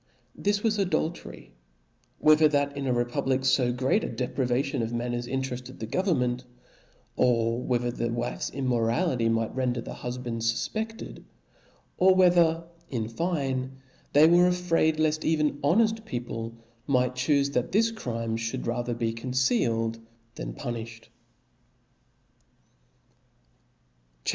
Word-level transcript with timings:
This 0.33 0.63
was 0.63 0.79
adul 0.79 1.13
tery; 1.15 1.49
whether 2.17 2.47
that 2.47 2.75
in 2.75 2.87
a 2.87 2.91
republic 2.91 3.45
fo 3.45 3.71
great 3.71 4.03
a 4.03 4.07
deprk 4.09 4.47
vation 4.47 4.81
of 4.81 4.91
matters 4.91 5.27
interefted 5.27 5.77
the 5.77 5.85
government; 5.85 6.43
or 7.15 7.61
whether 7.61 7.91
the 7.91 8.11
wife's 8.11 8.49
immorality 8.49 9.29
might 9.29 9.53
render 9.53 9.79
the 9.79 9.93
huiband's 9.93 10.67
fufpcded; 10.67 11.23
or 11.99 12.15
whether, 12.15 12.63
in 12.89 13.09
fine, 13.09 13.73
they 14.13 14.25
were 14.25 14.47
afraid 14.47 14.99
left 14.99 15.23
even 15.23 15.59
honeft 15.59 16.03
people 16.05 16.55
might 16.87 17.13
chufe 17.13 17.53
that 17.53 17.71
this 17.71 17.91
crime 17.91 18.37
fhould 18.37 18.65
rather 18.65 18.95
be 18.95 19.13
concealed, 19.13 19.99
thao 20.35 20.51
punilhed* 20.55 21.05
C 21.05 21.09
H 21.09 21.09
A 23.99 24.23
P. 24.25 24.29